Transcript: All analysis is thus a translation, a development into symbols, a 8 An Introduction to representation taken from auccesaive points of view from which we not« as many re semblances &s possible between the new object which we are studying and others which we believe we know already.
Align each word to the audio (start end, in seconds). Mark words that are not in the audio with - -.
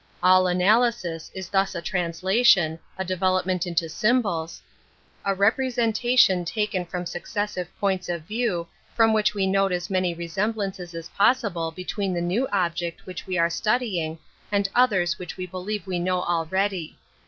All 0.23 0.47
analysis 0.47 1.29
is 1.35 1.49
thus 1.49 1.75
a 1.75 1.79
translation, 1.83 2.79
a 2.97 3.05
development 3.05 3.67
into 3.67 3.87
symbols, 3.87 4.57
a 4.57 4.57
8 4.57 4.57
An 4.57 4.83
Introduction 4.83 5.35
to 5.37 5.41
representation 5.41 6.45
taken 6.45 6.85
from 6.87 7.03
auccesaive 7.03 7.67
points 7.79 8.09
of 8.09 8.23
view 8.23 8.67
from 8.95 9.13
which 9.13 9.35
we 9.35 9.45
not« 9.45 9.71
as 9.71 9.91
many 9.91 10.15
re 10.15 10.27
semblances 10.27 10.95
&s 10.95 11.07
possible 11.09 11.69
between 11.69 12.15
the 12.15 12.19
new 12.19 12.47
object 12.51 13.05
which 13.05 13.27
we 13.27 13.37
are 13.37 13.51
studying 13.51 14.17
and 14.51 14.67
others 14.73 15.19
which 15.19 15.37
we 15.37 15.45
believe 15.45 15.85
we 15.85 15.99
know 15.99 16.23
already. 16.23 16.97